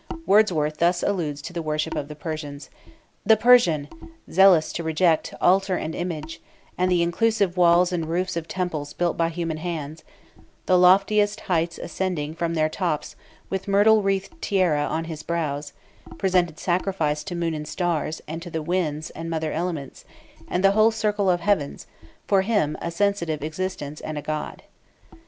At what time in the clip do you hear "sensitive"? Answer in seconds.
22.89-23.43